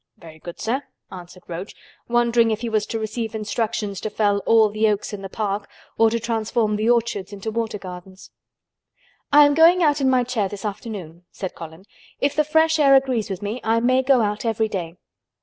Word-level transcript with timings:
"Very 0.17 0.39
good, 0.39 0.59
sir," 0.59 0.81
answered 1.11 1.43
Roach, 1.47 1.75
wondering 2.07 2.49
if 2.49 2.61
he 2.61 2.69
was 2.69 2.87
to 2.87 2.97
receive 2.97 3.35
instructions 3.35 4.01
to 4.01 4.09
fell 4.09 4.39
all 4.47 4.69
the 4.71 4.87
oaks 4.89 5.13
in 5.13 5.21
the 5.21 5.29
park 5.29 5.69
or 5.95 6.09
to 6.09 6.19
transform 6.19 6.75
the 6.75 6.89
orchards 6.89 7.31
into 7.31 7.51
water 7.51 7.77
gardens. 7.77 8.31
"I 9.31 9.45
am 9.45 9.53
going 9.53 9.83
out 9.83 10.01
in 10.01 10.09
my 10.09 10.23
chair 10.23 10.49
this 10.49 10.65
afternoon," 10.65 11.25
said 11.29 11.53
Colin. 11.53 11.85
"If 12.19 12.35
the 12.35 12.43
fresh 12.43 12.79
air 12.79 12.95
agrees 12.95 13.29
with 13.29 13.43
me 13.43 13.61
I 13.63 13.79
may 13.79 14.01
go 14.01 14.21
out 14.21 14.43
every 14.43 14.67
day. 14.67 14.95